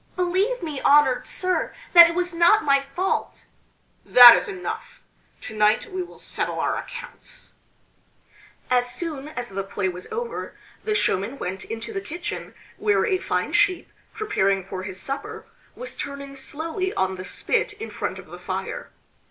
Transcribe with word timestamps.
"Believe 0.15 0.63
me, 0.63 0.81
honored 0.81 1.27
sir, 1.27 1.75
that 1.93 2.09
it 2.09 2.15
was 2.15 2.33
not 2.33 2.63
my 2.65 2.83
fault!" 2.95 3.45
"That 4.03 4.35
is 4.35 4.47
enough! 4.47 5.03
To 5.41 5.55
night 5.55 5.91
we 5.91 6.01
will 6.01 6.17
settle 6.17 6.59
our 6.59 6.75
accounts." 6.75 7.53
As 8.71 8.89
soon 8.91 9.27
as 9.27 9.49
the 9.49 9.63
play 9.63 9.87
was 9.89 10.07
over 10.11 10.57
the 10.85 10.95
showman 10.95 11.37
went 11.37 11.65
into 11.65 11.93
the 11.93 12.01
kitchen 12.01 12.55
where 12.77 13.05
a 13.05 13.19
fine 13.19 13.53
sheep, 13.53 13.91
preparing 14.11 14.65
for 14.65 14.81
his 14.81 14.99
supper, 14.99 15.45
was 15.75 15.95
turning 15.95 16.35
slowly 16.35 16.91
on 16.95 17.13
the 17.17 17.23
spit 17.23 17.73
in 17.73 17.91
front 17.91 18.17
of 18.17 18.25
the 18.25 18.39
fire. 18.39 18.89